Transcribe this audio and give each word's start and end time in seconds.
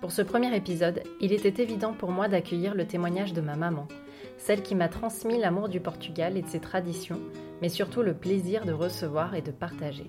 Pour 0.00 0.12
ce 0.12 0.20
premier 0.20 0.54
épisode, 0.54 1.02
il 1.20 1.32
était 1.32 1.62
évident 1.62 1.92
pour 1.92 2.10
moi 2.10 2.28
d'accueillir 2.28 2.74
le 2.74 2.86
témoignage 2.86 3.32
de 3.32 3.40
ma 3.40 3.56
maman, 3.56 3.88
celle 4.36 4.62
qui 4.62 4.74
m'a 4.74 4.88
transmis 4.88 5.38
l'amour 5.38 5.68
du 5.68 5.80
Portugal 5.80 6.36
et 6.36 6.42
de 6.42 6.46
ses 6.46 6.60
traditions, 6.60 7.20
mais 7.62 7.70
surtout 7.70 8.02
le 8.02 8.12
plaisir 8.12 8.66
de 8.66 8.72
recevoir 8.72 9.34
et 9.34 9.40
de 9.40 9.50
partager. 9.50 10.06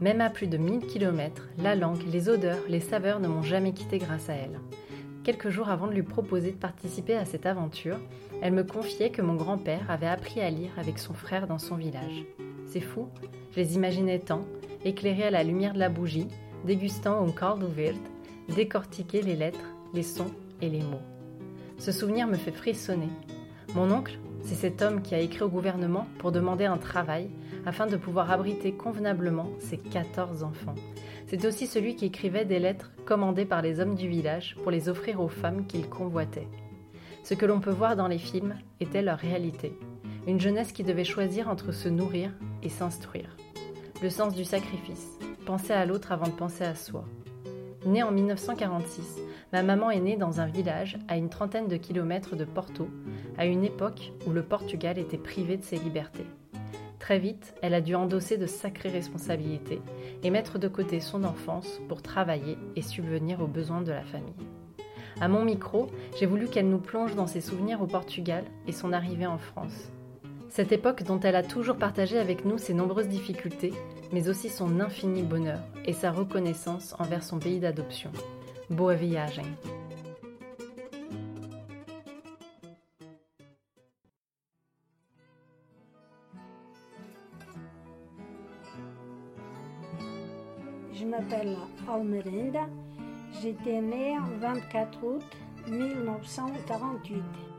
Même 0.00 0.20
à 0.20 0.30
plus 0.30 0.48
de 0.48 0.56
1000 0.56 0.86
km, 0.86 1.48
la 1.58 1.76
langue, 1.76 2.02
les 2.10 2.28
odeurs, 2.28 2.58
les 2.68 2.80
saveurs 2.80 3.20
ne 3.20 3.28
m'ont 3.28 3.42
jamais 3.42 3.72
quitté 3.72 3.98
grâce 3.98 4.28
à 4.28 4.34
elle. 4.34 4.58
Quelques 5.22 5.50
jours 5.50 5.68
avant 5.68 5.86
de 5.86 5.92
lui 5.92 6.02
proposer 6.02 6.50
de 6.50 6.56
participer 6.56 7.14
à 7.14 7.24
cette 7.24 7.46
aventure, 7.46 7.98
elle 8.42 8.52
me 8.52 8.64
confiait 8.64 9.10
que 9.10 9.22
mon 9.22 9.36
grand-père 9.36 9.88
avait 9.90 10.06
appris 10.06 10.40
à 10.40 10.50
lire 10.50 10.72
avec 10.76 10.98
son 10.98 11.14
frère 11.14 11.46
dans 11.46 11.58
son 11.58 11.76
village. 11.76 12.24
C'est 12.70 12.80
fou, 12.80 13.08
je 13.50 13.56
les 13.56 13.74
imaginais 13.74 14.20
tant, 14.20 14.44
éclairés 14.84 15.24
à 15.24 15.30
la 15.32 15.42
lumière 15.42 15.74
de 15.74 15.80
la 15.80 15.88
bougie, 15.88 16.28
dégustant 16.64 17.26
un 17.26 17.32
caldo 17.32 17.66
verde, 17.66 17.96
décortiquer 18.54 19.22
les 19.22 19.34
lettres, 19.34 19.74
les 19.92 20.04
sons 20.04 20.30
et 20.62 20.68
les 20.68 20.78
mots. 20.78 21.02
Ce 21.78 21.90
souvenir 21.90 22.28
me 22.28 22.36
fait 22.36 22.52
frissonner. 22.52 23.08
Mon 23.74 23.90
oncle, 23.90 24.20
c'est 24.42 24.54
cet 24.54 24.82
homme 24.82 25.02
qui 25.02 25.16
a 25.16 25.18
écrit 25.18 25.42
au 25.42 25.48
gouvernement 25.48 26.06
pour 26.18 26.30
demander 26.30 26.66
un 26.66 26.76
travail 26.76 27.28
afin 27.66 27.88
de 27.88 27.96
pouvoir 27.96 28.30
abriter 28.30 28.70
convenablement 28.70 29.50
ses 29.58 29.76
14 29.76 30.44
enfants. 30.44 30.76
C'est 31.26 31.44
aussi 31.44 31.66
celui 31.66 31.96
qui 31.96 32.06
écrivait 32.06 32.44
des 32.44 32.60
lettres 32.60 32.92
commandées 33.04 33.46
par 33.46 33.62
les 33.62 33.80
hommes 33.80 33.96
du 33.96 34.08
village 34.08 34.54
pour 34.62 34.70
les 34.70 34.88
offrir 34.88 35.20
aux 35.20 35.28
femmes 35.28 35.66
qu'il 35.66 35.88
convoitait. 35.88 36.46
Ce 37.24 37.34
que 37.34 37.46
l'on 37.46 37.58
peut 37.58 37.70
voir 37.70 37.96
dans 37.96 38.08
les 38.08 38.18
films 38.18 38.54
était 38.78 39.02
leur 39.02 39.18
réalité. 39.18 39.76
Une 40.26 40.40
jeunesse 40.40 40.72
qui 40.72 40.82
devait 40.82 41.04
choisir 41.04 41.48
entre 41.48 41.72
se 41.72 41.88
nourrir 41.88 42.30
et 42.62 42.68
s'instruire. 42.68 43.36
Le 44.02 44.10
sens 44.10 44.34
du 44.34 44.44
sacrifice, 44.44 45.18
penser 45.46 45.72
à 45.72 45.86
l'autre 45.86 46.12
avant 46.12 46.26
de 46.26 46.32
penser 46.32 46.64
à 46.64 46.74
soi. 46.74 47.04
Née 47.86 48.02
en 48.02 48.12
1946, 48.12 49.18
ma 49.54 49.62
maman 49.62 49.90
est 49.90 50.00
née 50.00 50.16
dans 50.16 50.40
un 50.40 50.46
village 50.46 50.98
à 51.08 51.16
une 51.16 51.30
trentaine 51.30 51.68
de 51.68 51.78
kilomètres 51.78 52.36
de 52.36 52.44
Porto, 52.44 52.88
à 53.38 53.46
une 53.46 53.64
époque 53.64 54.12
où 54.26 54.30
le 54.30 54.42
Portugal 54.42 54.98
était 54.98 55.16
privé 55.16 55.56
de 55.56 55.64
ses 55.64 55.78
libertés. 55.78 56.26
Très 56.98 57.18
vite, 57.18 57.54
elle 57.62 57.72
a 57.72 57.80
dû 57.80 57.94
endosser 57.94 58.36
de 58.36 58.46
sacrées 58.46 58.90
responsabilités 58.90 59.80
et 60.22 60.30
mettre 60.30 60.58
de 60.58 60.68
côté 60.68 61.00
son 61.00 61.24
enfance 61.24 61.80
pour 61.88 62.02
travailler 62.02 62.58
et 62.76 62.82
subvenir 62.82 63.40
aux 63.40 63.46
besoins 63.46 63.80
de 63.80 63.90
la 63.90 64.04
famille. 64.04 64.34
À 65.18 65.28
mon 65.28 65.44
micro, 65.44 65.88
j'ai 66.18 66.26
voulu 66.26 66.46
qu'elle 66.46 66.68
nous 66.68 66.78
plonge 66.78 67.14
dans 67.14 67.26
ses 67.26 67.40
souvenirs 67.40 67.80
au 67.80 67.86
Portugal 67.86 68.44
et 68.66 68.72
son 68.72 68.92
arrivée 68.92 69.26
en 69.26 69.38
France. 69.38 69.90
Cette 70.50 70.72
époque 70.72 71.04
dont 71.04 71.20
elle 71.20 71.36
a 71.36 71.44
toujours 71.44 71.76
partagé 71.76 72.18
avec 72.18 72.44
nous 72.44 72.58
ses 72.58 72.74
nombreuses 72.74 73.06
difficultés, 73.06 73.72
mais 74.12 74.28
aussi 74.28 74.48
son 74.48 74.80
infini 74.80 75.22
bonheur 75.22 75.60
et 75.84 75.92
sa 75.92 76.10
reconnaissance 76.10 76.96
envers 76.98 77.22
son 77.22 77.38
pays 77.38 77.60
d'adoption. 77.60 78.10
Boa 78.68 78.94
viagem! 78.94 79.46
Je 90.92 91.04
m'appelle 91.04 91.56
Almerinda. 91.88 92.66
J'étais 93.40 93.80
née 93.80 94.16
le 94.16 94.40
24 94.40 94.98
août 95.04 95.22
1948. 95.68 97.49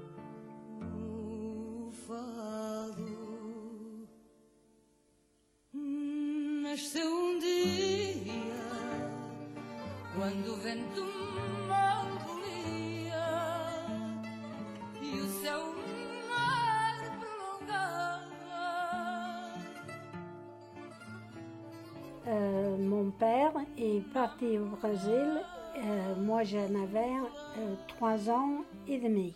Au 24.42 24.66
Brésil. 24.66 25.42
Euh, 25.78 26.16
moi, 26.16 26.44
j'en 26.44 26.74
avais 26.84 27.14
euh, 27.58 27.76
trois 27.88 28.30
ans 28.30 28.64
et 28.88 28.98
demi. 28.98 29.36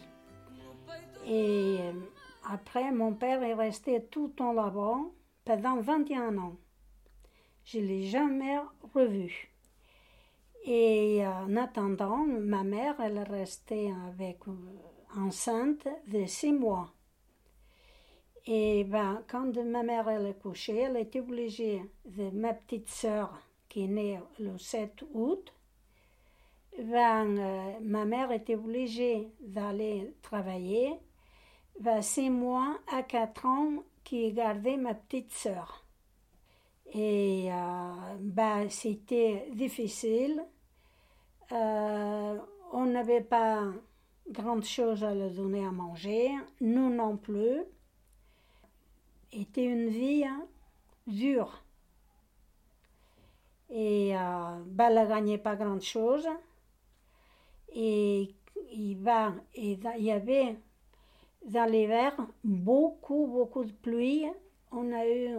Et 1.25 1.77
euh, 1.79 1.91
après, 2.49 2.91
mon 2.91 3.13
père 3.13 3.43
est 3.43 3.53
resté 3.53 4.03
tout 4.03 4.27
le 4.27 4.33
temps 4.33 4.53
là-bas 4.53 4.97
pendant 5.43 5.79
21 5.79 6.37
ans. 6.37 6.55
Je 7.65 7.79
ne 7.79 7.85
l'ai 7.85 8.03
jamais 8.03 8.57
revu. 8.93 9.51
Et 10.65 11.23
en 11.25 11.55
attendant, 11.55 12.25
ma 12.25 12.63
mère, 12.63 12.95
elle 12.99 13.17
est 13.17 13.23
restée 13.23 13.91
avec, 14.07 14.39
enceinte 15.15 15.87
de 16.07 16.25
six 16.25 16.51
mois. 16.51 16.91
Et 18.47 18.83
ben, 18.83 19.23
quand 19.27 19.55
ma 19.63 19.83
mère 19.83 20.09
elle 20.09 20.27
est 20.27 20.39
couchée, 20.39 20.77
elle 20.77 20.97
était 20.97 21.19
obligée 21.19 21.81
de 22.05 22.29
ma 22.31 22.53
petite 22.53 22.89
sœur 22.89 23.39
qui 23.75 23.83
est 23.83 24.19
le 24.39 24.57
7 24.57 25.03
août. 25.13 25.51
Ben, 26.79 27.77
ma 27.81 28.05
mère 28.05 28.31
était 28.31 28.55
obligée 28.55 29.27
d'aller 29.41 30.13
travailler. 30.21 30.93
Ben, 31.81 32.01
c'est 32.01 32.29
moi 32.29 32.77
à 32.89 33.03
4 33.03 33.45
ans 33.45 33.83
qui 34.05 34.23
ai 34.23 34.31
gardé 34.31 34.77
ma 34.77 34.93
petite 34.93 35.33
sœur. 35.33 35.83
Et 36.93 37.49
euh, 37.51 38.15
ben, 38.21 38.69
c'était 38.69 39.45
difficile. 39.53 40.41
Euh, 41.51 42.39
on 42.71 42.85
n'avait 42.85 43.23
pas 43.23 43.61
grand 44.29 44.63
chose 44.63 45.03
à 45.03 45.13
leur 45.13 45.31
donner 45.31 45.65
à 45.65 45.71
manger, 45.71 46.31
nous 46.61 46.89
non 46.89 47.17
plus 47.17 47.63
était 49.33 49.65
une 49.65 49.89
vie 49.89 50.23
hein, 50.23 50.47
dure. 51.07 51.64
Et 53.69 54.15
euh, 54.15 54.63
elle 54.79 54.95
ne 54.95 55.07
gagnait 55.07 55.37
pas 55.37 55.55
grand-chose. 55.55 56.27
Et 57.73 58.33
il, 58.71 58.95
ben, 58.95 59.35
et 59.53 59.77
il 59.97 60.03
y 60.03 60.11
avait 60.11 60.55
dans 61.45 61.69
l'hiver 61.69 62.15
beaucoup, 62.43 63.27
beaucoup 63.27 63.63
de 63.63 63.71
pluie. 63.71 64.25
On 64.71 64.91
a 64.91 65.07
eu 65.07 65.37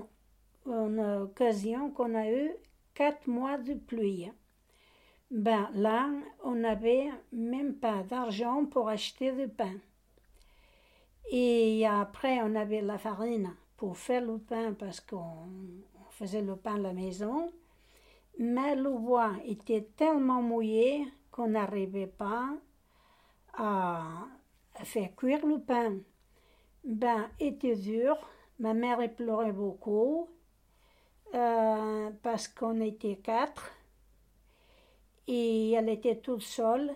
une 0.67 1.01
occasion 1.23 1.91
qu'on 1.91 2.15
a 2.15 2.31
eu 2.31 2.51
quatre 2.95 3.27
mois 3.27 3.59
de 3.59 3.75
pluie. 3.75 4.31
Ben, 5.31 5.69
là, 5.75 6.09
on 6.45 6.55
n'avait 6.55 7.11
même 7.33 7.75
pas 7.75 8.03
d'argent 8.05 8.65
pour 8.65 8.89
acheter 8.89 9.33
du 9.33 9.49
pain. 9.49 9.75
Et 11.31 11.85
après, 11.87 12.41
on 12.43 12.55
avait 12.55 12.81
la 12.81 12.99
farine 12.99 13.53
pour 13.77 13.97
faire 13.97 14.25
le 14.25 14.39
pain 14.39 14.73
parce 14.73 15.01
qu'on 15.01 15.17
on 15.19 16.11
faisait 16.11 16.43
le 16.43 16.55
pain 16.55 16.77
à 16.77 16.79
la 16.79 16.93
maison. 16.93 17.51
Mais 18.39 18.75
le 18.77 18.91
bois 18.91 19.33
était 19.45 19.89
tellement 19.97 20.43
mouillé 20.43 21.07
qu'on 21.31 21.49
n'arrivait 21.49 22.07
pas 22.07 22.51
à 23.55 24.05
faire 24.85 25.15
cuire 25.17 25.47
le 25.47 25.61
pain. 25.61 25.97
Ben, 26.85 27.29
était 27.41 27.77
dur. 27.77 28.17
Ma 28.59 28.75
mère 28.75 28.99
pleurait 29.15 29.53
beaucoup 29.53 30.29
euh, 31.35 32.11
parce 32.23 32.49
qu'on 32.49 32.81
était 32.81 33.17
quatre 33.17 33.73
et 35.27 35.73
elle 35.73 35.89
était 35.89 36.17
toute 36.17 36.43
seule. 36.43 36.95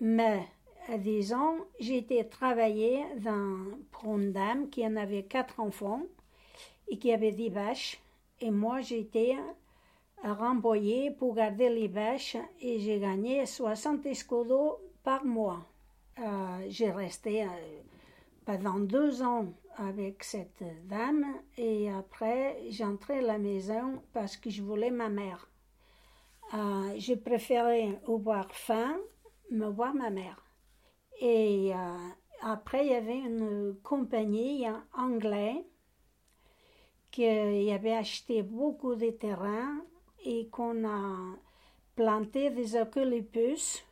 Mais 0.00 0.46
à 0.88 0.98
10 0.98 1.32
ans, 1.32 1.56
j'ai 1.80 1.98
été 1.98 2.26
travailler 2.28 3.04
dans, 3.18 3.64
pour 3.90 4.18
une 4.18 4.32
dame 4.32 4.68
qui 4.68 4.86
en 4.86 4.96
avait 4.96 5.24
quatre 5.24 5.60
enfants 5.60 6.02
et 6.88 6.98
qui 6.98 7.12
avait 7.12 7.32
des 7.32 7.48
vaches. 7.48 8.00
Et 8.40 8.50
moi, 8.50 8.80
j'étais 8.80 9.36
remboyer 10.32 11.10
pour 11.10 11.34
garder 11.34 11.68
les 11.68 11.88
vaches 11.88 12.36
et 12.60 12.80
j'ai 12.80 12.98
gagné 12.98 13.46
60 13.46 14.06
escudos 14.06 14.78
par 15.02 15.24
mois. 15.24 15.66
Euh, 16.18 16.66
j'ai 16.68 16.90
resté 16.90 17.44
euh, 17.44 17.46
pendant 18.44 18.78
deux 18.78 19.22
ans 19.22 19.46
avec 19.76 20.22
cette 20.24 20.62
dame 20.86 21.26
et 21.58 21.90
après 21.90 22.56
j'entrais 22.70 23.18
à 23.18 23.22
la 23.22 23.38
maison 23.38 24.02
parce 24.12 24.36
que 24.36 24.48
je 24.48 24.62
voulais 24.62 24.90
ma 24.90 25.08
mère. 25.08 25.50
Euh, 26.54 26.94
je 26.98 27.14
préférais 27.14 28.00
avoir 28.06 28.54
faim, 28.54 28.96
me 29.50 29.66
voir 29.66 29.94
ma 29.94 30.10
mère. 30.10 30.44
Et 31.20 31.72
euh, 31.74 32.08
après, 32.42 32.86
il 32.86 32.92
y 32.92 32.94
avait 32.94 33.18
une 33.18 33.76
compagnie 33.82 34.66
anglaise 34.96 35.64
qui 37.10 37.26
avait 37.26 37.94
acheté 37.94 38.42
beaucoup 38.42 38.94
de 38.96 39.10
terrains 39.10 39.80
et 40.24 40.48
qu'on 40.48 40.86
a 40.86 41.36
planté 41.94 42.50
des 42.50 42.76
eucalyptus 42.76 43.84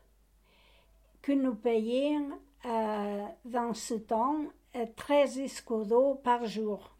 que 1.20 1.32
nous 1.32 1.54
payions 1.54 2.38
euh, 2.64 3.26
dans 3.44 3.74
ce 3.74 3.94
temps 3.94 4.46
13 4.96 5.38
escudos 5.38 6.14
par 6.16 6.46
jour. 6.46 6.96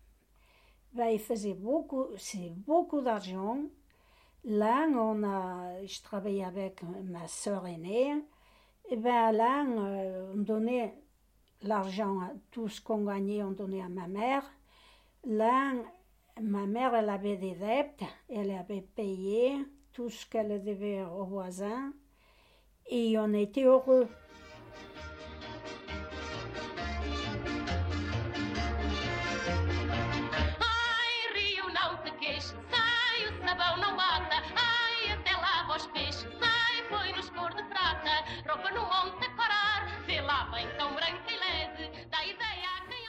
Ben, 0.93 1.07
il 1.07 1.19
faisait 1.19 1.55
beaucoup, 1.55 2.07
c'est 2.19 2.51
beaucoup 2.51 3.01
d'argent. 3.01 3.59
Là, 4.45 4.87
on 4.95 5.23
a, 5.25 5.85
je 5.87 6.03
travaillais 6.03 6.45
avec 6.45 6.83
ma 7.05 7.27
soeur 7.29 7.67
aînée. 7.67 8.15
Et 8.91 8.97
ben 8.97 9.33
là, 9.33 9.65
euh, 9.65 10.33
on 10.35 10.39
donnait 10.39 10.95
l'argent, 11.63 12.19
tout 12.51 12.69
ce 12.69 12.81
qu'on 12.81 13.05
gagnait, 13.05 13.43
on 13.43 13.53
donnait 13.53 13.83
à 13.83 13.89
ma 13.89 14.09
mère. 14.09 14.45
Là, 15.25 15.73
ma 16.41 16.67
mère, 16.67 16.95
elle 16.95 17.11
avait 17.11 17.37
des 17.37 17.55
dettes, 17.55 18.05
elle 18.29 18.51
avait 18.51 18.83
payé 18.83 19.57
tout 19.93 20.09
ce 20.09 20.27
qu'elle 20.27 20.63
devait 20.63 21.03
aux 21.03 21.25
voisins. 21.25 21.93
Et 22.89 23.17
on 23.19 23.33
était 23.33 23.65
heureux. 23.65 24.09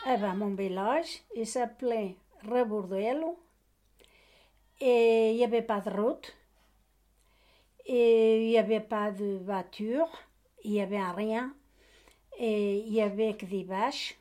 Eh 0.06 0.18
ben, 0.18 0.36
mon 0.36 0.54
village, 0.54 1.24
il 1.36 1.48
s'appelait 1.48 2.18
Et 4.80 5.32
il 5.32 5.38
n'y 5.38 5.44
avait 5.44 5.62
pas 5.62 5.82
de 5.82 5.90
route. 5.90 6.36
Et 7.86 8.46
il 8.46 8.50
n'y 8.50 8.58
avait 8.58 8.80
pas 8.80 9.12
de 9.12 9.40
voiture. 9.44 10.08
Il 10.64 10.72
n'y 10.72 10.82
avait 10.82 11.12
rien. 11.12 11.54
Et 12.38 12.80
il 12.80 12.92
n'y 12.92 13.02
avait 13.02 13.36
que 13.36 13.46
des 13.46 13.64
vaches. 13.64 14.18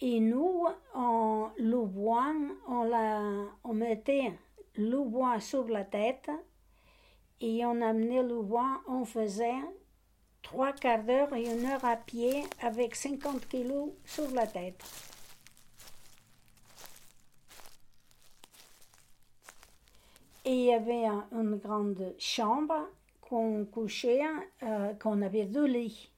Et 0.00 0.20
nous, 0.20 0.66
on, 0.94 1.48
le 1.56 1.82
bois, 1.84 2.34
on, 2.68 2.82
la, 2.82 3.46
on 3.64 3.72
mettait 3.72 4.32
le 4.74 5.02
bois 5.02 5.40
sur 5.40 5.66
la 5.68 5.84
tête 5.84 6.30
et 7.40 7.64
on 7.64 7.80
amenait 7.80 8.22
le 8.22 8.42
bois, 8.42 8.82
on 8.86 9.04
faisait 9.04 9.62
trois 10.42 10.72
quarts 10.72 11.04
d'heure 11.04 11.34
et 11.34 11.50
une 11.50 11.64
heure 11.64 11.84
à 11.84 11.96
pied 11.96 12.44
avec 12.60 12.94
50 12.94 13.48
kilos 13.48 13.90
sur 14.04 14.30
la 14.32 14.46
tête. 14.46 14.84
Et 20.48 20.52
il 20.52 20.64
y 20.66 20.72
avait 20.72 21.06
un- 21.06 21.26
une 21.32 21.56
grande 21.56 22.14
chambre 22.20 22.88
qu'on 23.20 23.64
couchait, 23.66 24.22
euh, 24.62 24.94
qu'on 24.94 25.20
avait 25.22 25.44
deux 25.44 25.66
lits. 25.66 26.12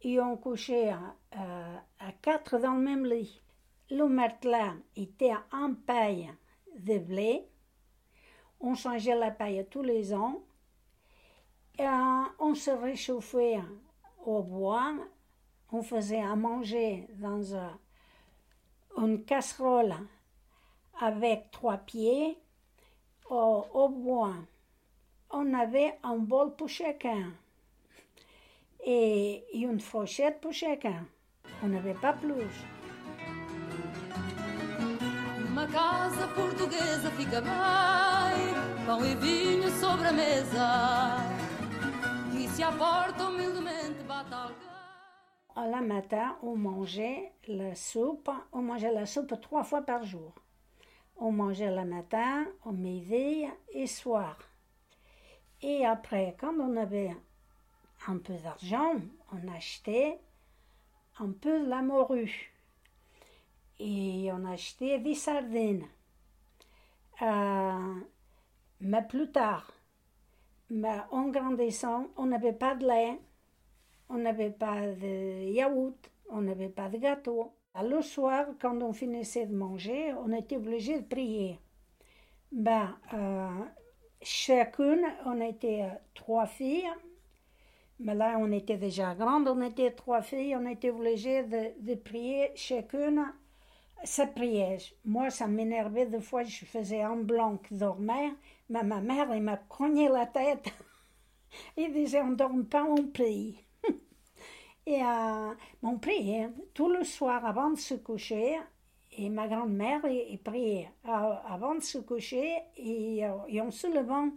Et 0.00 0.18
on 0.18 0.38
couchait 0.38 0.94
euh, 1.36 1.76
à 1.98 2.12
quatre 2.22 2.58
dans 2.58 2.72
le 2.72 2.80
même 2.80 3.04
lit. 3.04 3.42
Le 3.90 4.06
matelas 4.08 4.72
était 4.96 5.34
en 5.52 5.74
paille 5.74 6.32
de 6.78 6.96
blé. 6.96 7.46
On 8.60 8.74
changeait 8.74 9.14
la 9.14 9.30
paille 9.30 9.66
tous 9.70 9.82
les 9.82 10.14
ans. 10.14 10.42
Euh, 11.80 12.22
on 12.38 12.54
se 12.54 12.70
réchauffait 12.70 13.60
au 14.24 14.42
bois. 14.42 14.94
On 15.70 15.82
faisait 15.82 16.22
à 16.22 16.34
manger 16.34 17.06
dans 17.18 17.54
un- 17.54 17.78
une 18.96 19.22
casserole 19.22 19.94
avec 20.98 21.50
trois 21.50 21.76
pieds 21.76 22.38
au, 23.30 23.64
au 23.72 23.88
bois. 23.88 24.34
On 25.30 25.54
avait 25.54 25.98
un 26.02 26.16
bol 26.16 26.54
pour 26.56 26.68
chacun 26.68 27.32
et 28.84 29.44
une 29.54 29.80
fourchette 29.80 30.40
pour 30.40 30.52
chacun. 30.52 31.06
On 31.62 31.68
n'avait 31.68 31.94
pas 31.94 32.12
plus. 32.12 32.50
Numa 35.38 35.66
casa 35.66 36.26
portuguesa 36.34 37.10
fica 37.10 37.40
bem 37.40 38.86
Pão 38.86 39.04
e 39.04 39.14
vinho 39.16 39.70
sobre 39.70 40.08
a 40.08 40.12
mesa 40.12 41.16
E 42.34 42.48
se 42.48 42.62
à 42.62 42.72
porta 42.72 43.24
humildemente 43.24 44.02
bate 44.04 44.32
alguém 44.32 44.70
la 45.54 45.82
matin, 45.82 46.36
on 46.42 46.56
mangeait 46.56 47.32
la 47.48 47.74
soupe. 47.74 48.30
On 48.52 48.62
mangeait 48.62 48.92
la 48.92 49.04
soupe 49.04 49.38
trois 49.40 49.62
fois 49.62 49.82
par 49.82 50.04
jour. 50.04 50.32
On 51.22 51.32
mangeait 51.32 51.70
le 51.70 51.84
matin, 51.84 52.46
au 52.64 52.72
midi 52.72 53.44
et 53.74 53.86
soir. 53.86 54.38
Et 55.60 55.84
après, 55.84 56.34
quand 56.40 56.54
on 56.58 56.74
avait 56.78 57.14
un 58.08 58.16
peu 58.16 58.32
d'argent, 58.38 58.94
on 59.30 59.48
achetait 59.48 60.18
un 61.18 61.32
peu 61.32 61.60
de 61.60 61.68
la 61.68 61.82
morue. 61.82 62.50
Et 63.78 64.30
on 64.32 64.46
achetait 64.46 64.98
des 64.98 65.14
sardines. 65.14 65.86
Euh, 67.20 68.00
mais 68.80 69.06
plus 69.06 69.30
tard, 69.30 69.70
en 71.10 71.28
grandissant, 71.28 72.06
on 72.16 72.26
n'avait 72.26 72.54
pas 72.54 72.74
de 72.74 72.86
lait. 72.86 73.20
On 74.08 74.16
n'avait 74.16 74.50
pas 74.50 74.86
de 74.86 75.50
yaourt, 75.50 76.10
on 76.30 76.40
n'avait 76.40 76.70
pas 76.70 76.88
de 76.88 76.96
gâteau. 76.96 77.52
Le 77.78 78.02
soir, 78.02 78.46
quand 78.60 78.82
on 78.82 78.92
finissait 78.92 79.46
de 79.46 79.54
manger, 79.54 80.12
on 80.24 80.32
était 80.32 80.56
obligé 80.56 81.00
de 81.00 81.06
prier. 81.06 81.58
Ben, 82.50 82.96
euh, 83.14 83.64
chacune, 84.22 85.06
on 85.24 85.40
était 85.40 85.82
euh, 85.82 85.94
trois 86.14 86.46
filles, 86.46 86.90
mais 88.00 88.14
là, 88.14 88.36
on 88.38 88.50
était 88.50 88.76
déjà 88.76 89.14
grandes, 89.14 89.48
on 89.48 89.62
était 89.62 89.92
trois 89.92 90.20
filles, 90.20 90.56
on 90.56 90.66
était 90.66 90.90
obligé 90.90 91.44
de, 91.44 91.94
prier 91.94 92.50
chacune 92.56 93.24
sa 94.02 94.26
prière. 94.26 94.80
Moi, 95.04 95.30
ça 95.30 95.46
m'énervait 95.46 96.06
des 96.06 96.20
fois, 96.20 96.42
je 96.42 96.64
faisais 96.64 97.02
un 97.02 97.16
blanc 97.16 97.58
qui 97.58 97.74
dormait, 97.74 98.32
mais 98.68 98.82
ma 98.82 99.00
mère, 99.00 99.30
elle 99.32 99.42
m'a 99.42 99.58
cogné 99.58 100.08
la 100.08 100.26
tête. 100.26 100.72
Il 101.76 101.92
disait, 101.92 102.20
on 102.20 102.30
ne 102.30 102.34
dort 102.34 102.52
pas, 102.68 102.84
on 102.84 103.06
prie. 103.06 103.64
Et 104.90 105.04
euh, 105.04 105.54
on 105.84 105.98
priait 105.98 106.48
tout 106.74 106.88
le 106.88 107.04
soir 107.04 107.46
avant 107.46 107.70
de 107.70 107.78
se 107.78 107.94
coucher. 107.94 108.58
Et 109.12 109.28
ma 109.28 109.46
grand-mère 109.46 110.00
priait 110.42 110.90
euh, 111.06 111.34
avant 111.46 111.76
de 111.76 111.80
se 111.80 111.98
coucher 111.98 112.56
et, 112.76 113.24
euh, 113.24 113.36
et 113.46 113.60
en 113.60 113.70
se 113.70 113.86
levant 113.86 114.30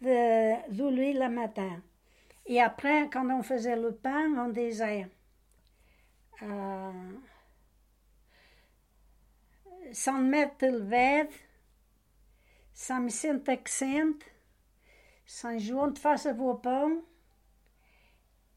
de, 0.00 0.70
de 0.72 0.88
lui 0.88 1.12
le 1.12 1.28
matin. 1.28 1.80
Et 2.46 2.60
après, 2.60 3.08
quand 3.10 3.30
on 3.30 3.44
faisait 3.44 3.76
le 3.76 3.94
pain, 3.94 4.34
on 4.36 4.48
disait 4.48 5.06
euh, 6.42 7.12
San 9.92 10.28
Mette 10.28 10.64
Ved, 10.64 11.28
San 12.74 13.06
Vicente 13.06 13.48
Accent, 13.48 14.18
San 15.24 15.60
João 15.60 15.92
de 15.92 15.98
Faça 16.00 16.32
Vos 16.32 16.54
Pão 16.54 17.04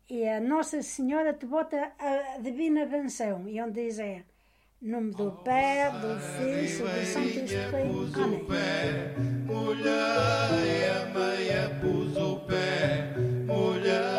e 0.10 0.28
a 0.28 0.40
Nossa 0.40 0.82
Senhora 0.82 1.34
te 1.34 1.46
bota 1.46 1.94
a 1.98 2.38
divina 2.40 2.86
benção. 2.86 3.48
E 3.48 3.62
onde 3.62 3.84
diz 3.84 4.00
é, 4.00 4.24
nome 4.82 5.12
do 5.12 5.32
Pai, 5.44 5.92
do 6.00 6.20
Filho 6.20 6.86
do 6.86 7.06
Santo 7.06 7.28
Espírito. 7.28 8.24
Amém. 8.24 8.46
Mulher, 9.46 11.12
meia 11.14 11.70
pus 11.82 12.16
o 12.18 12.40
pé. 12.42 13.14
Mulher, 13.48 14.15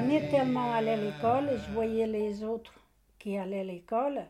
J'aimais 0.00 0.30
tellement 0.30 0.72
aller 0.72 0.92
à 0.92 0.96
l'école, 0.96 1.50
je 1.58 1.72
voyais 1.72 2.06
les 2.06 2.42
autres 2.42 2.72
qui 3.18 3.36
allaient 3.36 3.60
à 3.60 3.64
l'école. 3.64 4.22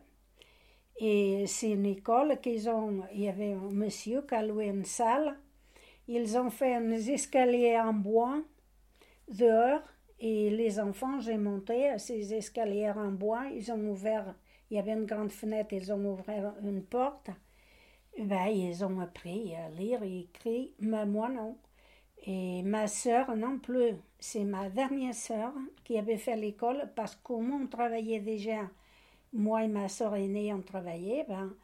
Et 0.98 1.44
c'est 1.46 1.70
une 1.70 1.86
école 1.86 2.40
qu'ils 2.40 2.68
ont. 2.68 3.02
Il 3.14 3.20
y 3.20 3.28
avait 3.28 3.52
un 3.52 3.70
monsieur 3.70 4.22
qui 4.22 4.34
a 4.34 4.42
loué 4.42 4.66
une 4.66 4.84
salle. 4.84 5.36
Ils 6.08 6.36
ont 6.36 6.50
fait 6.50 6.74
un 6.74 6.90
escaliers 6.90 7.78
en 7.78 7.92
bois 7.92 8.42
dehors 9.28 9.82
et 10.18 10.50
les 10.50 10.80
enfants, 10.80 11.20
j'ai 11.20 11.36
monté 11.36 11.88
à 11.88 11.98
ces 11.98 12.34
escaliers 12.34 12.90
en 12.90 13.12
bois. 13.12 13.44
Ils 13.54 13.70
ont 13.70 13.90
ouvert, 13.90 14.34
il 14.72 14.76
y 14.76 14.80
avait 14.80 14.94
une 14.94 15.06
grande 15.06 15.30
fenêtre, 15.30 15.72
ils 15.72 15.92
ont 15.92 16.04
ouvert 16.04 16.52
une 16.64 16.82
porte. 16.82 17.30
Ben, 18.18 18.46
ils 18.46 18.84
ont 18.84 18.98
appris 18.98 19.54
à 19.54 19.68
lire 19.68 20.02
et 20.02 20.22
écrire, 20.22 20.70
mais 20.80 21.06
moi 21.06 21.28
non. 21.28 21.56
Et 22.26 22.64
ma 22.64 22.88
sœur 22.88 23.36
non 23.36 23.60
plus. 23.60 23.94
C'est 24.22 24.44
ma 24.44 24.68
dernière 24.68 25.14
sœur 25.14 25.52
qui 25.82 25.96
avait 25.96 26.18
fait 26.18 26.36
l'école 26.36 26.90
parce 26.94 27.16
que 27.16 27.22
comme 27.22 27.52
on 27.54 27.66
travaillait 27.66 28.20
déjà, 28.20 28.68
moi 29.32 29.64
et 29.64 29.68
ma 29.68 29.88
sœur 29.88 30.14
aînée 30.14 30.52
on 30.52 30.60
travaillait, 30.60 31.24
ben, 31.26 31.54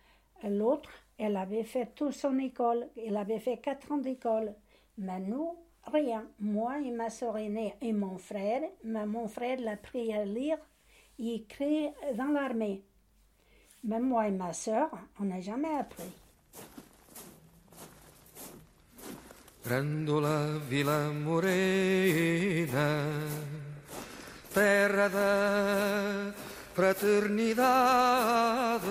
l'autre, 0.42 0.90
elle 1.18 1.36
avait 1.36 1.64
fait 1.64 1.94
toute 1.94 2.12
son 2.12 2.38
école. 2.38 2.88
Elle 2.96 3.18
avait 3.18 3.40
fait 3.40 3.58
quatre 3.58 3.92
ans 3.92 3.98
d'école. 3.98 4.54
Mais 4.96 5.20
nous, 5.20 5.54
rien. 5.84 6.26
Moi 6.40 6.80
et 6.80 6.90
ma 6.90 7.10
sœur 7.10 7.36
aînée 7.36 7.74
et 7.82 7.92
mon 7.92 8.16
frère, 8.16 8.62
mais 8.82 9.04
mon 9.04 9.28
frère 9.28 9.60
l'a 9.60 9.72
appris 9.72 10.14
à 10.14 10.24
lire 10.24 10.58
et 11.18 11.34
écrire 11.34 11.92
dans 12.14 12.32
l'armée. 12.32 12.82
Mais 13.84 14.00
moi 14.00 14.28
et 14.28 14.32
ma 14.32 14.54
sœur, 14.54 14.90
on 15.20 15.24
n'a 15.24 15.40
jamais 15.40 15.74
appris. 15.78 16.10
Grandola 19.66 20.62
Vila 20.68 21.10
Morena, 21.10 23.02
terra 24.54 25.08
da 25.08 26.32
fraternidade. 26.72 28.86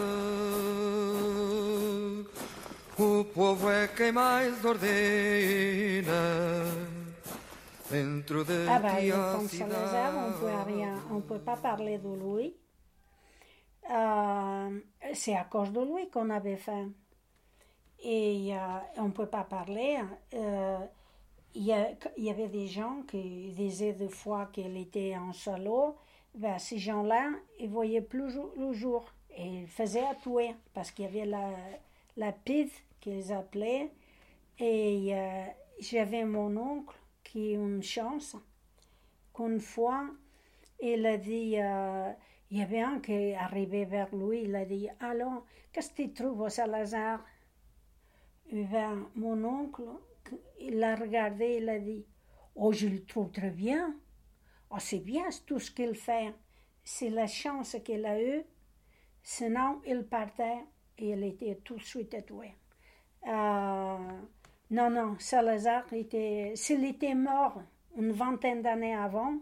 O 2.98 3.24
povo 3.24 3.72
é 3.72 3.88
quem 3.88 4.12
mais 4.12 4.66
ordena. 4.66 6.12
Dentro 7.90 8.44
de 8.44 8.68
ah 8.68 8.80
bah, 8.80 9.00
donc 9.00 9.50
sur 9.50 9.68
les 9.68 9.74
arbres, 9.74 10.28
on 10.28 10.32
peut 10.34 10.40
pouvait 10.40 10.64
rien, 10.74 10.96
on 11.10 11.22
pouvait 11.22 11.40
pas 11.40 11.56
parler 11.56 12.00
de 12.00 12.10
lui. 12.10 12.54
Euh, 13.90 14.82
c'est 15.14 15.38
à 15.38 15.46
cause 15.46 15.72
de 15.72 15.80
lui 15.80 16.10
qu'on 16.10 16.30
avait 16.30 16.58
faim. 16.58 16.92
Et 18.08 18.54
euh, 18.54 18.58
on 18.98 19.06
ne 19.06 19.12
peut 19.12 19.26
pas 19.26 19.44
parler. 19.44 19.98
euh, 20.36 20.78
Il 21.56 21.64
y, 21.64 22.30
avait 22.30 22.48
des 22.48 22.68
gens 22.68 23.02
qui 23.08 23.50
disaient 23.50 23.94
des 23.94 24.10
fois 24.10 24.50
qu'il 24.54 24.78
était 24.78 25.18
en 25.18 25.34
salaud. 25.34 25.96
Ben, 26.36 26.60
ces 26.60 26.78
gens-là, 26.78 27.32
ils 27.60 27.66
ne 27.66 27.74
voyaient 27.74 28.02
plus 28.02 28.38
le 28.58 28.74
jour. 28.74 29.12
Ils 29.36 29.68
faisaient 29.68 30.06
à 30.06 30.14
tuer 30.14 30.54
parce 30.74 30.92
qu'il 30.92 31.06
y 31.06 31.08
avait 31.08 31.26
la, 31.26 31.50
la 32.16 32.32
qu'ils 33.02 33.34
appelaient. 33.34 33.90
Et 34.60 35.16
euh, 35.16 35.44
j'avais 35.80 36.26
mon 36.26 36.56
oncle 36.58 36.96
qui 37.24 37.56
a 37.56 37.58
une 37.58 37.82
chance 37.82 38.38
qu'une 39.34 39.60
fois, 39.60 40.06
il 40.80 41.04
a 41.08 41.18
dit, 41.18 41.58
il 42.52 42.58
y 42.60 42.62
avait 42.62 42.82
un 42.82 43.00
qui 43.00 43.34
arrivé 43.34 43.86
vers 43.86 44.14
lui, 44.16 44.44
il 44.44 44.56
a 44.56 44.64
dit, 44.66 44.90
alors, 45.00 45.44
qu'est-ce 45.74 45.90
que 45.90 46.04
tu 46.04 46.14
trouves 46.14 46.42
au 46.42 46.50
Salazar? 46.50 47.20
Mon 48.52 49.44
oncle, 49.44 49.84
il 50.60 50.80
l'a 50.80 50.96
regardé, 50.96 51.58
il 51.62 51.70
a 51.70 51.80
dit, 51.80 52.06
oh, 52.56 52.72
je 52.72 52.88
le 52.88 53.04
trouve 53.06 53.32
très 53.32 53.50
bien. 53.50 53.96
Oh, 54.70 54.78
c'est 54.80 55.00
bien 55.00 55.26
tout 55.46 55.60
ce 55.60 55.72
qu'il 55.72 55.96
fait. 55.96 56.34
C'est 56.84 57.10
la 57.10 57.28
chance 57.28 57.76
qu'il 57.84 58.06
a 58.06 58.22
eue. 58.22 58.44
Sinon, 59.24 59.82
il 59.88 60.04
partait 60.04 60.64
et 60.98 61.12
il 61.12 61.24
était 61.24 61.56
tout 61.64 61.76
de 61.76 61.84
suite 61.84 62.16
tué. 62.26 62.54
Euh, 63.28 63.98
non, 64.72 64.90
non, 64.90 65.16
Salazar, 65.20 65.92
était, 65.94 66.54
s'il 66.56 66.86
était 66.86 67.16
mort 67.16 67.62
une 67.98 68.12
vingtaine 68.12 68.62
d'années 68.62 68.96
avant, 68.96 69.40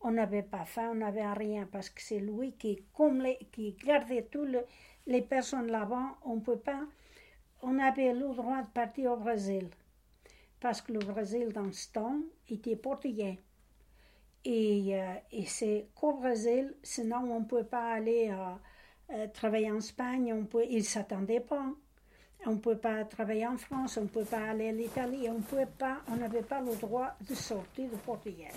on 0.00 0.12
n'avait 0.12 0.42
pas 0.42 0.64
faim, 0.64 0.90
on 0.92 0.96
n'avait 0.96 1.26
rien, 1.32 1.68
parce 1.70 1.90
que 1.90 2.00
c'est 2.00 2.18
lui 2.18 2.52
qui, 2.52 2.84
comme 2.92 3.24
qui 3.52 3.72
gardait 3.72 4.28
toutes 4.30 4.56
les 5.06 5.22
personnes 5.22 5.70
là-bas, 5.70 6.16
on 6.24 6.40
peut 6.40 6.58
pas, 6.58 6.86
on 7.62 7.78
avait 7.78 8.12
le 8.12 8.34
droit 8.34 8.62
de 8.62 8.68
partir 8.68 9.12
au 9.12 9.16
Brésil, 9.16 9.68
parce 10.60 10.80
que 10.80 10.92
le 10.92 11.00
Brésil, 11.00 11.52
dans 11.52 11.70
ce 11.72 11.92
temps, 11.92 12.16
était 12.48 12.76
portugais. 12.76 13.38
Et, 14.44 14.98
euh, 14.98 15.14
et 15.32 15.44
c'est 15.44 15.86
qu'au 15.94 16.14
Brésil, 16.14 16.74
sinon 16.82 17.18
on 17.30 17.40
ne 17.40 17.44
peut 17.44 17.64
pas 17.64 17.92
aller 17.92 18.30
euh, 18.30 19.14
euh, 19.14 19.26
travailler 19.34 19.70
en 19.70 19.76
Espagne, 19.76 20.32
on 20.32 20.44
peut, 20.44 20.64
ils 20.68 20.78
ne 20.78 20.82
s'attendaient 20.82 21.40
pas. 21.40 21.66
On 22.46 22.52
ne 22.52 22.58
peut 22.58 22.78
pas 22.78 23.04
travailler 23.04 23.46
en 23.46 23.58
France, 23.58 23.98
on 23.98 24.04
ne 24.04 24.08
peut 24.08 24.24
pas 24.24 24.48
aller 24.48 24.70
à 24.70 24.72
l'Italie, 24.72 25.28
on 25.28 25.42
peut 25.42 25.66
pas, 25.78 25.98
on 26.08 26.16
n'avait 26.16 26.40
pas 26.40 26.62
le 26.62 26.74
droit 26.74 27.14
de 27.28 27.34
sortir 27.34 27.90
de 27.90 27.96
Portugal. 27.96 28.52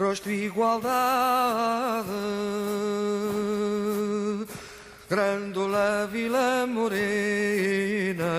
Rosto 0.00 0.30
igualdade. 0.30 2.08
Morena, 6.66 8.32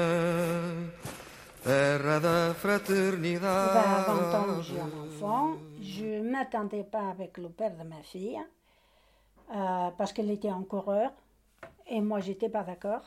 terra 1.63 2.19
da 2.19 2.53
fraternidade. 2.55 3.77
à 3.77 4.03
20 4.07 4.33
ans, 4.35 4.61
j'ai 4.61 4.79
un 4.79 4.91
enfant. 5.05 5.57
Je 5.81 6.05
ne 6.05 6.31
m'attendais 6.31 6.83
pas 6.83 7.09
avec 7.09 7.37
le 7.37 7.49
père 7.49 7.75
de 7.77 7.83
ma 7.83 8.01
fille, 8.01 8.41
euh, 9.55 9.89
parce 9.97 10.13
qu'il 10.13 10.31
était 10.31 10.49
un 10.49 10.63
coureur, 10.63 11.11
et 11.87 12.01
moi, 12.01 12.21
j'étais 12.21 12.49
pas 12.49 12.63
d'accord. 12.63 13.03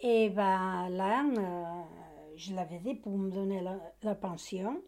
Et 0.00 0.30
ben 0.30 0.88
là, 0.90 1.24
euh, 1.24 1.82
je 2.36 2.54
l'avais 2.54 2.78
dit 2.78 2.94
pour 2.94 3.16
me 3.16 3.30
donner 3.30 3.62
la 4.02 4.14
pension. 4.16 4.82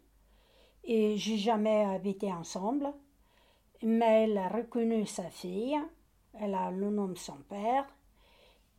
Et 0.83 1.17
j'ai 1.17 1.37
jamais 1.37 1.83
habité 1.83 2.31
ensemble. 2.31 2.87
Mais 3.83 4.23
elle 4.23 4.37
a 4.37 4.49
reconnu 4.49 5.05
sa 5.05 5.29
fille. 5.29 5.77
Elle 6.33 6.55
a 6.55 6.71
le 6.71 6.89
nom 6.89 7.07
de 7.07 7.17
son 7.17 7.37
père. 7.49 7.85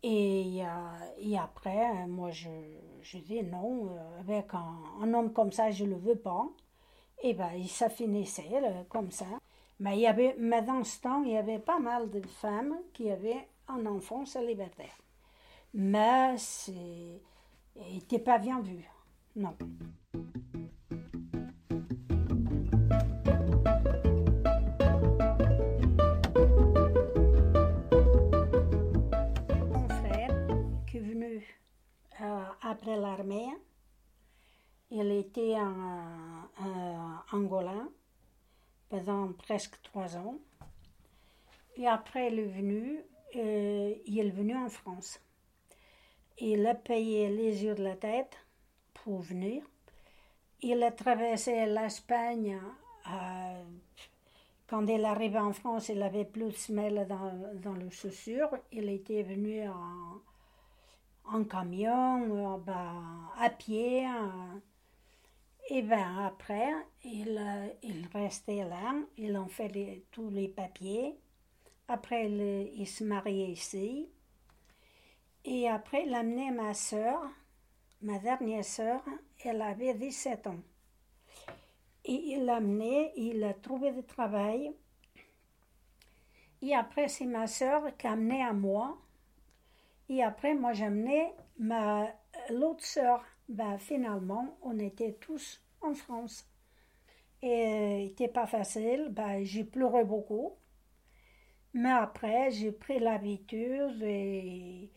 Et, 0.03 0.63
après, 1.39 2.07
moi, 2.07 2.31
je, 2.31 2.49
dis 3.19 3.43
non, 3.43 3.91
euh, 3.91 4.21
avec 4.21 4.55
un, 4.55 5.13
homme 5.13 5.33
comme 5.33 5.53
ça, 5.53 5.71
je 5.71 5.85
ne 5.85 5.91
le 5.91 5.97
veux 5.97 6.17
pas. 6.17 6.47
Et 7.23 7.35
ben, 7.35 7.51
il- 7.55 7.69
ça 7.69 7.91
finissait 7.91 8.49
euh, 8.55 8.83
comme 8.89 9.11
ça. 9.11 9.27
Mais, 9.79 9.97
il 9.97 10.01
y 10.03 10.07
avait, 10.07 10.37
mais 10.39 10.63
dans 10.63 10.85
ce 10.85 11.01
temps, 11.01 11.23
il 11.23 11.33
y 11.33 11.37
avait 11.37 11.59
pas 11.59 11.79
mal 11.79 12.11
de 12.11 12.27
femmes 12.27 12.77
qui 12.95 13.11
avaient 13.11 13.49
un 13.69 13.85
enfant 13.87 14.25
célibataire. 14.25 14.97
Mais 15.75 16.37
c'est 16.39 17.21
n'était 17.77 18.19
pas 18.19 18.39
bien 18.39 18.61
vu. 18.61 18.85
Non. 19.37 19.57
Euh, 32.23 32.43
après 32.63 32.97
l'armée, 32.97 33.49
il 34.91 35.11
était 35.13 35.57
en 35.57 36.41
en 36.59 37.23
Angola 37.33 37.89
pendant 38.89 39.33
presque 39.33 39.81
trois 39.83 40.17
ans. 40.17 40.39
Et 41.77 41.87
après, 41.87 42.29
il 42.33 42.39
est 42.41 42.45
venu, 42.45 43.01
euh, 43.37 43.95
il 44.07 44.27
est 44.27 44.31
venu 44.31 44.57
en 44.57 44.69
France. 44.69 45.21
Il 46.39 46.67
a 46.67 46.75
payé 46.75 47.29
les 47.29 47.65
yeux 47.65 47.75
de 47.75 47.85
la 47.85 47.97
tête 47.97 48.37
pour 48.95 49.21
venir. 49.21 49.63
Il 50.63 50.83
a 50.83 50.91
traversé 50.91 51.67
l'Espagne. 51.67 52.59
euh, 53.09 53.65
quand 54.67 54.87
il 54.87 55.05
arrive 55.05 55.37
en 55.37 55.53
France, 55.53 55.89
il 55.89 56.01
avait 56.03 56.25
plus 56.25 56.47
de 56.47 56.51
semelles 56.51 57.07
dans, 57.09 57.33
dans 57.55 57.75
les 57.75 57.91
chaussures. 57.91 58.51
Il 58.73 58.89
était 58.89 59.23
venu 59.23 59.67
en, 59.69 60.21
en 61.25 61.45
camion, 61.45 62.59
ben, 62.59 63.31
à 63.39 63.51
pied. 63.51 64.07
euh. 64.07 64.59
et 65.71 65.83
ben 65.83 66.19
après, 66.27 66.71
il, 67.05 67.37
euh, 67.39 67.69
il 67.83 68.07
restait 68.13 68.65
là. 68.65 68.95
Ils 69.17 69.37
ont 69.37 69.49
fait 69.49 69.69
les- 69.69 70.05
tous 70.11 70.31
les 70.31 70.49
papiers. 70.49 71.17
Après, 71.89 72.27
il, 72.31 72.73
il 72.81 72.87
se 72.87 73.05
mariait 73.05 73.51
ici. 73.53 74.09
Et 75.45 75.69
après, 75.69 76.13
amené 76.15 76.51
ma 76.51 76.75
soeur, 76.75 77.21
ma 78.03 78.19
dernière 78.19 78.65
soeur, 78.65 79.03
elle 79.45 79.63
avait 79.63 79.95
17 79.95 80.47
ans. 80.47 80.61
Et 82.05 82.13
il 82.35 82.45
l'a 82.47 82.57
amené, 82.57 83.13
il 83.17 83.43
a 83.45 83.55
trouvé 83.55 83.93
du 83.93 84.03
travail. 84.05 84.75
Et 86.63 86.75
après, 86.75 87.09
c'est 87.09 87.27
ma 87.27 87.47
soeur 87.47 87.97
qui 87.97 88.07
a 88.07 88.13
amené 88.13 88.43
à 88.43 88.53
moi. 88.53 88.99
Et 90.11 90.25
après, 90.25 90.55
moi, 90.55 90.73
amené 90.83 91.33
ma, 91.57 92.09
l'autre 92.51 92.85
soeur. 92.85 93.25
Ben, 93.49 93.79
finalement, 93.79 94.59
on 94.63 94.79
était 94.81 95.13
tous 95.13 95.63
en 95.81 95.95
France. 95.95 96.49
Et 97.43 97.49
euh, 97.49 97.97
n'était 98.07 98.29
pas 98.29 98.49
facile. 98.49 99.09
Ben, 99.11 99.45
j'ai 99.45 99.63
pleuré 99.65 100.05
beaucoup. 100.05 100.55
Mais 101.75 101.93
après, 101.93 102.51
j'ai 102.51 102.73
pris 102.73 102.99
l'habitude 102.99 104.03
et 104.03 104.91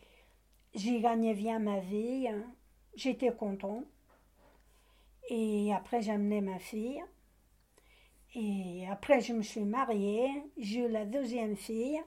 j'ai 0.74 1.00
gagné 1.00 1.34
bien 1.34 1.60
ma 1.60 1.78
vie. 1.78 2.28
J'étais 2.96 3.32
content. 3.32 3.84
Et 5.30 5.72
après, 5.72 6.08
amené 6.08 6.40
ma 6.40 6.58
fille. 6.58 7.02
Et 8.34 8.84
après, 8.90 9.20
je 9.20 9.32
me 9.32 9.42
suis 9.42 9.64
mariée. 9.64 10.28
J'ai 10.58 10.80
eu 10.80 10.88
la 10.88 11.04
deuxième 11.04 11.54
fille. 11.56 12.00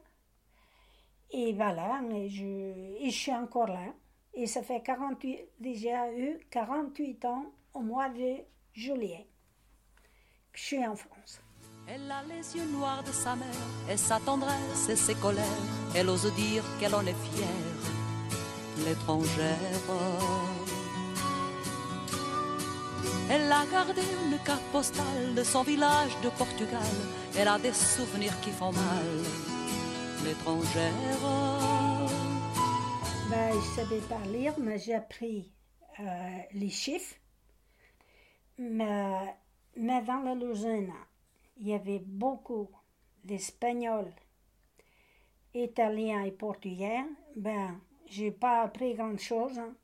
Et 1.32 1.54
voilà, 1.54 2.02
je, 2.28 2.74
et 3.08 3.12
je 3.12 3.18
suis 3.18 3.34
encore 3.34 3.68
là. 3.68 3.94
Et 4.34 4.48
ça 4.48 4.62
fait 4.62 4.82
48, 4.82 5.40
déjà 5.60 6.12
eu 6.12 6.40
48 6.52 7.26
ans 7.26 7.46
au 7.74 7.80
mois 7.80 8.10
de 8.10 8.44
juillet 8.74 9.28
que 10.52 10.60
je 10.60 10.64
suis 10.64 10.86
en 10.86 10.96
France. 10.96 11.42
Elle 11.88 12.12
a 12.12 12.22
les 12.24 12.58
yeux 12.58 12.66
noirs 12.66 13.02
de 13.04 13.12
sa 13.12 13.36
mère 13.36 13.48
et 13.90 13.96
sa 13.96 14.20
tendresse 14.20 14.90
et 14.90 14.98
ses 14.98 15.16
colères. 15.16 15.64
Elle 15.96 16.10
ose 16.10 16.32
dire 16.36 16.64
qu'elle 16.80 16.94
en 16.94 17.06
est 17.06 17.22
fière, 17.32 17.80
l'étrangère. 18.86 19.58
Elle 23.30 23.52
a 23.52 23.66
gardé 23.72 24.02
une 24.02 24.38
carte 24.40 24.64
postale 24.74 25.34
de 25.34 25.44
son 25.44 25.64
village 25.64 26.12
de 26.22 26.30
Portugal. 26.30 26.96
Elle 27.38 27.48
a 27.48 27.58
des 27.58 27.74
souvenirs 27.74 28.38
qui 28.42 28.52
font 28.52 28.74
mal, 28.74 29.06
l'étrangère. 30.26 31.77
Ben, 33.38 33.53
je 33.53 33.75
savais 33.75 34.00
pas 34.00 34.25
lire, 34.32 34.56
mais 34.58 34.79
j'ai 34.79 34.96
appris 34.96 35.51
euh, 36.00 36.38
les 36.53 36.70
chiffres. 36.70 37.17
Mais, 38.58 39.36
mais 39.75 40.01
dans 40.01 40.22
la 40.22 40.34
Louisiane, 40.34 40.91
il 41.58 41.67
y 41.67 41.74
avait 41.75 42.00
beaucoup 42.00 42.67
d'Espagnols, 43.24 44.12
Italiens 45.53 46.24
et 46.24 46.32
Portugais. 46.32 47.03
Ben, 47.36 47.79
j'ai 48.08 48.32
pas 48.32 48.63
appris 48.63 48.96
grand-chose, 48.96 49.60
hein. 49.60 49.75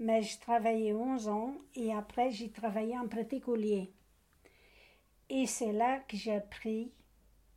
mais 0.00 0.22
j'ai 0.22 0.38
travaillé 0.40 0.92
11 0.92 1.28
ans 1.28 1.54
et 1.76 1.94
après 1.94 2.32
j'ai 2.32 2.50
travaillé 2.50 2.98
en 2.98 3.06
particulier. 3.06 3.92
Et 5.28 5.46
c'est 5.46 5.72
là 5.72 6.00
que 6.00 6.16
j'ai 6.16 6.34
appris 6.34 6.90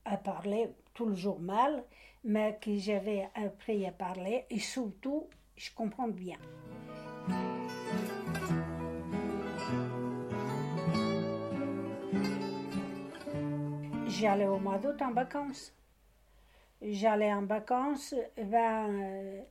à 0.06 0.18
parler 0.18 0.70
toujours 0.94 1.40
mal, 1.40 1.84
mais 2.24 2.58
que 2.62 2.76
j'avais 2.78 3.30
appris 3.36 3.86
à 3.86 3.92
parler 3.92 4.46
et 4.50 4.60
surtout, 4.60 5.28
je 5.56 5.70
comprends 5.74 6.08
bien. 6.08 6.38
J'allais 14.08 14.48
au 14.48 14.60
mois 14.60 14.78
d'août 14.78 15.02
en 15.02 15.14
vacances. 15.14 15.74
J'allais 16.82 17.34
en 17.34 17.46
vacances, 17.46 18.16
ben, 18.38 18.90
euh, 18.90 19.42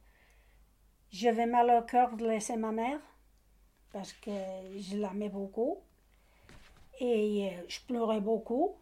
j'avais 1.10 1.46
mal 1.46 1.70
au 1.70 1.86
cœur 1.86 2.16
de 2.16 2.26
laisser 2.26 2.56
ma 2.56 2.72
mère 2.72 3.00
parce 3.92 4.12
que 4.12 4.30
je 4.76 4.96
l'aimais 4.96 5.28
beaucoup 5.28 5.78
et 7.00 7.50
euh, 7.50 7.62
je 7.68 7.80
pleurais 7.80 8.20
beaucoup. 8.20 8.76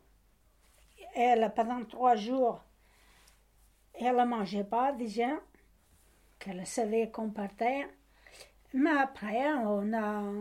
Elle, 1.14 1.52
pendant 1.54 1.84
trois 1.84 2.16
jours, 2.16 2.65
elle 3.98 4.16
ne 4.16 4.24
mangeait 4.24 4.64
pas 4.64 4.92
déjà, 4.92 5.40
qu'elle 6.38 6.66
savait 6.66 7.10
qu'on 7.10 7.30
partait. 7.30 7.86
Mais 8.74 8.90
après, 8.90 9.52
on 9.64 9.92
a. 9.92 10.32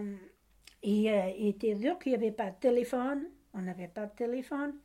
Il 0.84 1.08
euh, 1.10 1.32
était 1.38 1.76
dur 1.76 1.98
qu'il 1.98 2.12
n'y 2.12 2.18
avait 2.18 2.32
pas 2.32 2.52
de 2.52 2.60
téléphone. 2.60 3.26
On 3.54 3.62
n'avait 3.62 3.88
pas 3.88 4.06
de 4.06 4.16
téléphone. 4.16 4.76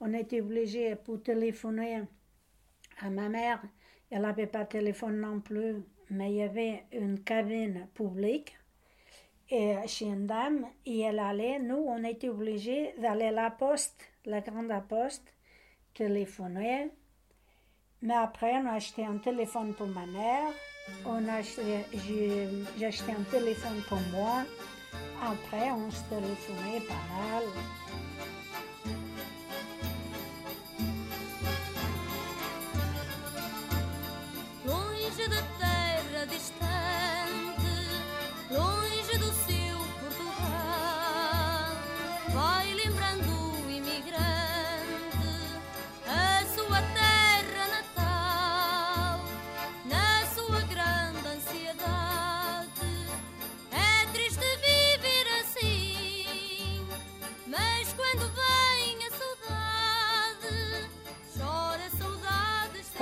On 0.00 0.14
était 0.14 0.40
obligé 0.40 0.96
pour 0.96 1.22
téléphoner 1.22 2.02
à 3.00 3.10
ma 3.10 3.28
mère. 3.28 3.62
Elle 4.10 4.22
n'avait 4.22 4.46
pas 4.46 4.64
de 4.64 4.68
téléphone 4.68 5.20
non 5.20 5.40
plus, 5.40 5.76
mais 6.08 6.30
il 6.32 6.36
y 6.36 6.42
avait 6.42 6.84
une 6.92 7.20
cabine 7.22 7.86
publique 7.94 8.56
et 9.50 9.76
chez 9.86 10.06
une 10.06 10.26
dame 10.26 10.66
et 10.86 11.00
elle 11.00 11.18
allait. 11.18 11.58
Nous, 11.58 11.76
on 11.76 12.02
était 12.04 12.28
obligés 12.28 12.94
d'aller 12.98 13.26
à 13.26 13.32
la 13.32 13.50
poste, 13.50 14.00
la 14.24 14.40
grande 14.40 14.72
poste, 14.88 15.34
téléphoner. 15.94 16.90
Mais 18.02 18.14
après, 18.14 18.54
on 18.56 18.66
a 18.66 18.72
acheté 18.72 19.04
un 19.04 19.18
téléphone 19.18 19.74
pour 19.74 19.86
ma 19.88 20.06
mère. 20.06 20.52
On 21.04 21.28
a 21.28 21.34
acheté, 21.34 21.84
j'ai, 22.06 22.86
acheté 22.86 23.12
un 23.12 23.22
téléphone 23.30 23.82
pour 23.88 24.00
moi. 24.12 24.44
Après, 25.22 25.70
on 25.70 25.90
se 25.90 26.02
téléphonait 26.08 26.80
pas 26.80 26.94
mal. 26.94 27.44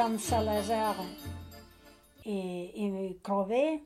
Quand 0.08 0.18
Salazar 0.18 0.94
est, 2.24 2.30
est 2.30 3.22
crevé, 3.22 3.82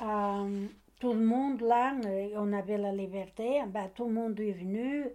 euh, 0.00 0.66
tout 1.00 1.12
le 1.14 1.24
monde 1.24 1.62
là, 1.62 1.94
euh, 2.04 2.28
on 2.36 2.52
avait 2.52 2.78
la 2.78 2.92
liberté, 2.92 3.60
ben, 3.66 3.90
tout 3.92 4.06
le 4.06 4.12
monde 4.12 4.38
est 4.38 4.52
venu. 4.52 5.06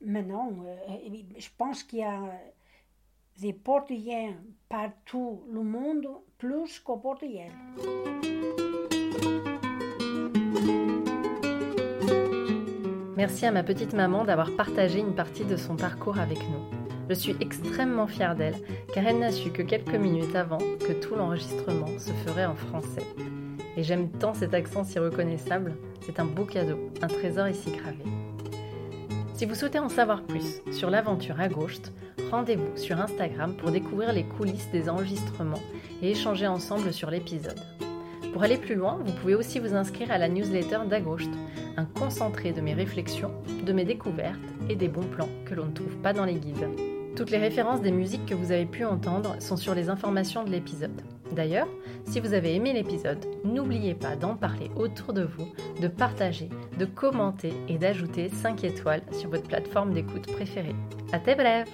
Mais 0.00 0.22
non, 0.22 0.56
euh, 0.64 1.10
je 1.36 1.48
pense 1.58 1.82
qu'il 1.82 1.98
y 1.98 2.02
a 2.02 2.18
des 3.40 3.52
Portugais 3.52 4.34
partout 4.70 5.42
le 5.52 5.62
monde 5.62 6.08
plus 6.38 6.80
qu'aux 6.80 6.96
Portugais. 6.96 7.50
Merci 13.18 13.44
à 13.44 13.52
ma 13.52 13.62
petite 13.62 13.92
maman 13.92 14.24
d'avoir 14.24 14.56
partagé 14.56 15.00
une 15.00 15.14
partie 15.14 15.44
de 15.44 15.56
son 15.56 15.76
parcours 15.76 16.18
avec 16.18 16.38
nous. 16.38 16.77
Je 17.08 17.14
suis 17.14 17.34
extrêmement 17.40 18.06
fière 18.06 18.36
d'elle 18.36 18.56
car 18.92 19.06
elle 19.06 19.18
n'a 19.18 19.32
su 19.32 19.50
que 19.50 19.62
quelques 19.62 19.94
minutes 19.94 20.36
avant 20.36 20.58
que 20.58 20.92
tout 20.92 21.14
l'enregistrement 21.14 21.86
se 21.98 22.12
ferait 22.12 22.44
en 22.44 22.54
français. 22.54 23.06
Et 23.76 23.82
j'aime 23.82 24.10
tant 24.10 24.34
cet 24.34 24.52
accent 24.52 24.84
si 24.84 24.98
reconnaissable, 24.98 25.74
c'est 26.02 26.20
un 26.20 26.26
beau 26.26 26.44
cadeau, 26.44 26.90
un 27.00 27.06
trésor 27.06 27.48
ici 27.48 27.70
gravé. 27.70 28.04
Si 29.34 29.46
vous 29.46 29.54
souhaitez 29.54 29.78
en 29.78 29.88
savoir 29.88 30.22
plus 30.22 30.60
sur 30.72 30.90
l'aventure 30.90 31.40
à 31.40 31.48
gauche, 31.48 31.78
rendez-vous 32.30 32.76
sur 32.76 33.00
Instagram 33.00 33.54
pour 33.56 33.70
découvrir 33.70 34.12
les 34.12 34.24
coulisses 34.24 34.70
des 34.72 34.88
enregistrements 34.88 35.62
et 36.02 36.10
échanger 36.10 36.46
ensemble 36.46 36.92
sur 36.92 37.10
l'épisode. 37.10 37.60
Pour 38.32 38.42
aller 38.42 38.58
plus 38.58 38.74
loin, 38.74 38.98
vous 39.02 39.12
pouvez 39.12 39.34
aussi 39.34 39.60
vous 39.60 39.74
inscrire 39.74 40.10
à 40.10 40.18
la 40.18 40.28
newsletter 40.28 40.80
d'Agost, 40.90 41.30
un 41.76 41.86
concentré 41.86 42.52
de 42.52 42.60
mes 42.60 42.74
réflexions, 42.74 43.32
de 43.64 43.72
mes 43.72 43.84
découvertes 43.84 44.38
et 44.68 44.76
des 44.76 44.88
bons 44.88 45.06
plans 45.06 45.30
que 45.46 45.54
l'on 45.54 45.66
ne 45.66 45.72
trouve 45.72 45.96
pas 45.98 46.12
dans 46.12 46.24
les 46.24 46.34
guides. 46.34 46.68
Toutes 47.18 47.30
les 47.30 47.38
références 47.38 47.82
des 47.82 47.90
musiques 47.90 48.26
que 48.26 48.34
vous 48.36 48.52
avez 48.52 48.64
pu 48.64 48.84
entendre 48.84 49.42
sont 49.42 49.56
sur 49.56 49.74
les 49.74 49.90
informations 49.90 50.44
de 50.44 50.50
l'épisode. 50.50 51.02
D'ailleurs, 51.32 51.66
si 52.04 52.20
vous 52.20 52.32
avez 52.32 52.54
aimé 52.54 52.72
l'épisode, 52.72 53.18
n'oubliez 53.44 53.94
pas 53.94 54.14
d'en 54.14 54.36
parler 54.36 54.70
autour 54.76 55.12
de 55.12 55.24
vous, 55.24 55.48
de 55.82 55.88
partager, 55.88 56.48
de 56.78 56.84
commenter 56.84 57.52
et 57.66 57.76
d'ajouter 57.76 58.28
5 58.28 58.62
étoiles 58.62 59.02
sur 59.10 59.30
votre 59.30 59.48
plateforme 59.48 59.94
d'écoute 59.94 60.32
préférée. 60.32 60.76
À 61.12 61.18
tes 61.18 61.34
brèves 61.34 61.66